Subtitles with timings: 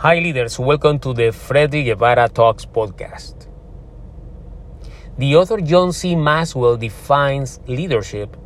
[0.00, 0.60] Hi, leaders.
[0.60, 3.48] Welcome to the Freddy Guevara Talks podcast.
[5.18, 6.14] The author John C.
[6.14, 8.36] Maxwell defines leadership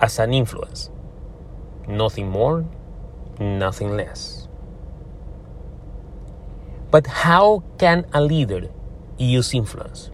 [0.00, 0.88] as an influence.
[1.86, 2.64] Nothing more,
[3.38, 4.48] nothing less.
[6.90, 8.70] But how can a leader
[9.18, 10.10] use influence?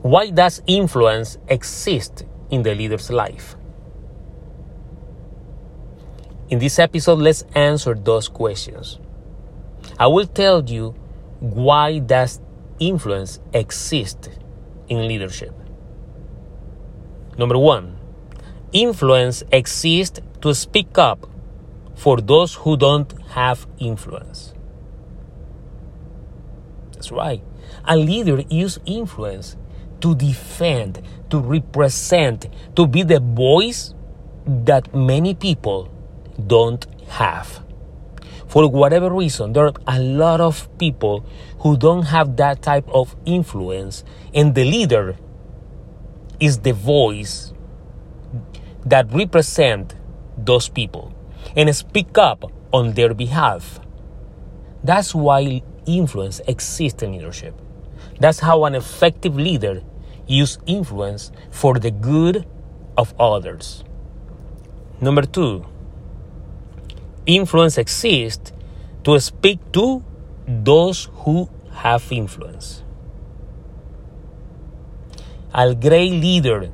[0.00, 3.56] Why does influence exist in the leader's life?
[6.48, 9.00] In this episode, let's answer those questions.
[9.98, 10.94] I will tell you
[11.40, 12.40] why does
[12.78, 14.30] influence exist
[14.88, 15.52] in leadership.
[17.38, 17.98] Number 1.
[18.72, 21.26] Influence exists to speak up
[21.94, 24.52] for those who don't have influence.
[26.92, 27.42] That's right.
[27.84, 29.56] A leader uses influence
[30.00, 33.94] to defend, to represent, to be the voice
[34.46, 35.90] that many people
[36.46, 37.64] don't have.
[38.46, 41.26] For whatever reason, there are a lot of people
[41.60, 45.16] who don't have that type of influence, and the leader
[46.40, 47.52] is the voice
[48.84, 49.94] that represent
[50.36, 51.12] those people
[51.56, 53.80] and speak up on their behalf.
[54.82, 57.54] That's why influence exists in leadership.
[58.20, 59.82] That's how an effective leader
[60.26, 62.46] uses influence for the good
[62.96, 63.84] of others.
[65.00, 65.66] Number two,
[67.26, 68.52] influence exists
[69.04, 70.02] to speak to
[70.46, 72.82] those who have influence.
[75.52, 76.70] A great leader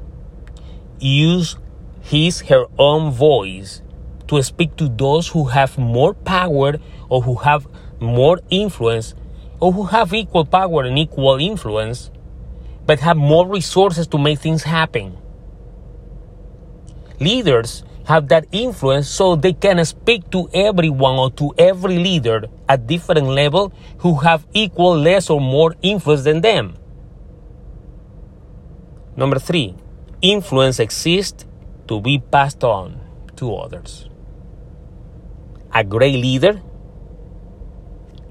[0.98, 1.56] use
[2.02, 3.82] his her own voice
[4.28, 6.78] to speak to those who have more power
[7.08, 7.66] or who have
[8.00, 9.14] more influence
[9.60, 12.10] or who have equal power and equal influence
[12.86, 15.16] but have more resources to make things happen.
[17.20, 22.86] Leaders have that influence so they can speak to everyone or to every leader at
[22.86, 26.74] different level who have equal, less or more influence than them.
[29.16, 29.76] Number three,
[30.20, 31.46] influence exists
[31.86, 32.98] to be passed on
[33.36, 34.08] to others.
[35.72, 36.60] A great leader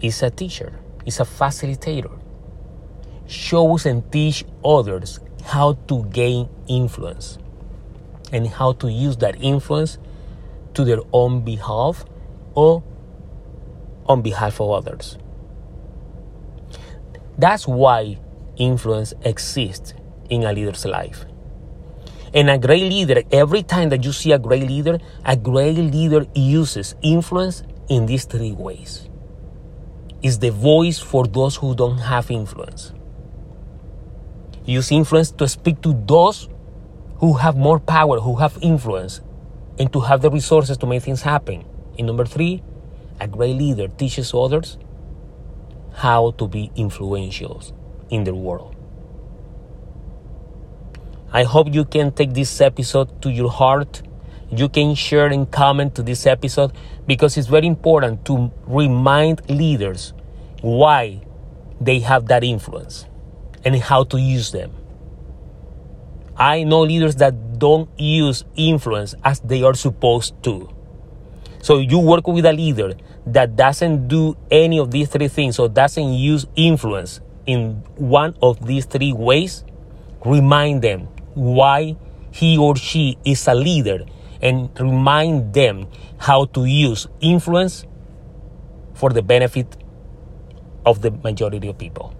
[0.02, 0.74] is a teacher,
[1.06, 2.12] is a facilitator,
[3.28, 7.38] shows and teach others how to gain influence
[8.32, 9.98] and how to use that influence
[10.74, 12.06] to their own behalf
[12.54, 12.84] or
[14.06, 15.18] on behalf of others.
[17.38, 18.18] That's why
[18.58, 19.94] influence exists
[20.30, 21.26] in a leader's life.
[22.34, 26.28] And a great leader, every time that you see a great leader, a great leader
[26.36, 29.10] uses influence in these three ways.
[30.22, 32.94] Is the voice for those who don't have influence.
[34.66, 36.50] Use influence to speak to those
[37.20, 39.22] who have more power, who have influence,
[39.78, 41.66] and to have the resources to make things happen.
[41.98, 42.64] And number three,
[43.20, 44.78] a great leader teaches others
[45.96, 47.62] how to be influential
[48.10, 48.76] in their world.
[51.32, 54.02] I hope you can take this episode to your heart.
[54.50, 56.72] You can share and comment to this episode
[57.06, 60.14] because it's very important to remind leaders
[60.62, 61.22] why
[61.80, 63.06] they have that influence
[63.64, 64.79] and how to use them.
[66.40, 70.70] I know leaders that don't use influence as they are supposed to.
[71.62, 72.94] So you work with a leader
[73.28, 78.66] that doesn't do any of these three things or doesn't use influence in one of
[78.66, 79.66] these three ways,
[80.26, 81.98] remind them why
[82.32, 84.06] he or she is a leader
[84.42, 85.88] and remind them
[86.20, 87.86] how to use influence
[88.94, 89.76] for the benefit
[90.86, 92.16] of the majority of people.